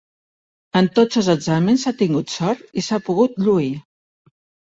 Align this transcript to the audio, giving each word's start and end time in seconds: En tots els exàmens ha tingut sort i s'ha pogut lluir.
En 0.79 0.87
tots 0.99 1.19
els 1.21 1.27
exàmens 1.33 1.83
ha 1.91 1.93
tingut 2.01 2.33
sort 2.37 2.65
i 2.83 2.87
s'ha 2.87 3.01
pogut 3.09 3.37
lluir. 3.49 3.71